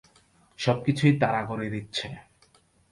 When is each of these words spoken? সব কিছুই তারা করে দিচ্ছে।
সব 0.59 0.77
কিছুই 0.83 1.13
তারা 1.19 1.41
করে 1.45 1.67
দিচ্ছে। 1.69 2.07